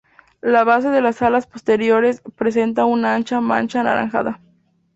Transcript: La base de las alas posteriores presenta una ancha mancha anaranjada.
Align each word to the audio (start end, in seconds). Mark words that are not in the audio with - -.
La 0.41 0.63
base 0.63 0.89
de 0.89 0.99
las 0.99 1.21
alas 1.21 1.45
posteriores 1.45 2.23
presenta 2.35 2.85
una 2.85 3.13
ancha 3.13 3.39
mancha 3.39 3.81
anaranjada. 3.81 4.39